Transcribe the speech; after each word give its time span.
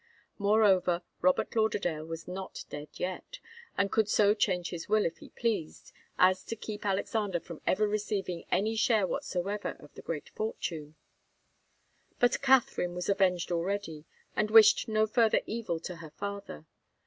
Moreover, 0.39 1.03
Robert 1.21 1.55
Lauderdale 1.55 2.07
was 2.07 2.27
not 2.27 2.65
dead 2.71 2.87
yet, 2.95 3.37
and 3.77 3.91
could 3.91 4.09
so 4.09 4.33
change 4.33 4.71
his 4.71 4.89
will, 4.89 5.05
if 5.05 5.19
he 5.19 5.29
pleased, 5.29 5.91
as 6.17 6.43
to 6.45 6.55
keep 6.55 6.87
Alexander 6.87 7.39
from 7.39 7.61
ever 7.67 7.87
receiving 7.87 8.43
any 8.49 8.75
share 8.75 9.05
whatsoever 9.05 9.77
of 9.79 9.93
the 9.93 10.01
great 10.01 10.29
fortune. 10.29 10.95
But 12.17 12.41
Katharine 12.41 12.95
was 12.95 13.09
avenged 13.09 13.51
already, 13.51 14.05
and 14.35 14.49
wished 14.49 14.87
no 14.87 15.05
further 15.05 15.41
evil 15.45 15.79
to 15.81 15.97
her 15.97 16.09
father. 16.09 16.65